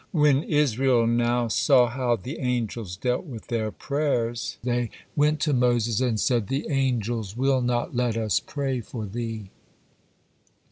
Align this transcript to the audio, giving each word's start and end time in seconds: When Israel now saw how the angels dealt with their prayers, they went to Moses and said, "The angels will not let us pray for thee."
When 0.13 0.41
Israel 0.41 1.05
now 1.05 1.47
saw 1.47 1.85
how 1.87 2.15
the 2.15 2.39
angels 2.39 2.97
dealt 2.97 3.23
with 3.25 3.49
their 3.49 3.69
prayers, 3.69 4.57
they 4.63 4.89
went 5.15 5.39
to 5.41 5.53
Moses 5.53 6.01
and 6.01 6.19
said, 6.19 6.47
"The 6.47 6.65
angels 6.71 7.37
will 7.37 7.61
not 7.61 7.95
let 7.95 8.17
us 8.17 8.39
pray 8.39 8.79
for 8.81 9.05
thee." 9.05 9.51